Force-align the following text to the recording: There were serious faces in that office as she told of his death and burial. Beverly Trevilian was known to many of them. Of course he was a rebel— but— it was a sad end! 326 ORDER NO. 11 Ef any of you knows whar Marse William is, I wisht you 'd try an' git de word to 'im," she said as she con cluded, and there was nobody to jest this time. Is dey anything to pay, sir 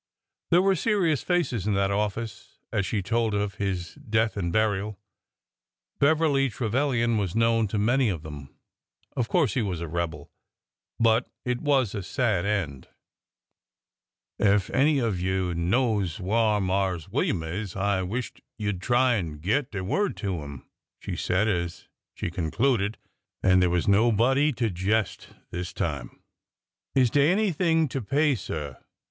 There 0.49 0.63
were 0.63 0.75
serious 0.75 1.21
faces 1.21 1.67
in 1.67 1.75
that 1.75 1.91
office 1.91 2.57
as 2.71 2.87
she 2.87 3.03
told 3.03 3.35
of 3.35 3.53
his 3.61 3.93
death 3.93 4.35
and 4.35 4.51
burial. 4.51 4.97
Beverly 5.99 6.49
Trevilian 6.49 7.19
was 7.19 7.35
known 7.35 7.67
to 7.67 7.77
many 7.77 8.09
of 8.09 8.23
them. 8.23 8.49
Of 9.15 9.27
course 9.29 9.53
he 9.53 9.61
was 9.61 9.79
a 9.79 9.87
rebel— 9.87 10.31
but— 10.99 11.29
it 11.45 11.61
was 11.61 11.93
a 11.93 12.01
sad 12.01 12.47
end! 12.47 12.87
326 14.39 14.39
ORDER 14.39 14.47
NO. 14.47 14.49
11 14.49 14.55
Ef 14.55 14.69
any 14.73 14.99
of 15.07 15.19
you 15.19 15.53
knows 15.53 16.19
whar 16.19 16.59
Marse 16.59 17.07
William 17.07 17.43
is, 17.43 17.75
I 17.75 18.01
wisht 18.01 18.41
you 18.57 18.73
'd 18.73 18.81
try 18.81 19.17
an' 19.17 19.33
git 19.37 19.69
de 19.69 19.83
word 19.83 20.17
to 20.17 20.41
'im," 20.43 20.67
she 20.99 21.15
said 21.15 21.47
as 21.47 21.89
she 22.15 22.31
con 22.31 22.49
cluded, 22.49 22.97
and 23.43 23.61
there 23.61 23.69
was 23.69 23.87
nobody 23.87 24.51
to 24.53 24.71
jest 24.71 25.27
this 25.51 25.71
time. 25.71 26.23
Is 26.95 27.11
dey 27.11 27.31
anything 27.31 27.87
to 27.89 28.01
pay, 28.01 28.33
sir 28.33 28.79